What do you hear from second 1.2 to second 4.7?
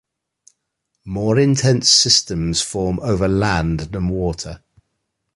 intense systems form over land than water.